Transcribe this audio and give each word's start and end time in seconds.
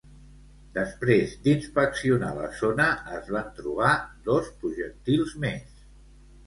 Després 0.77 1.35
d'inspeccionar 1.43 2.31
la 2.39 2.47
zona, 2.63 2.89
es 3.19 3.31
van 3.37 3.55
trobar 3.61 3.93
dos 4.33 4.53
projectils 4.65 5.39
més. 5.47 5.83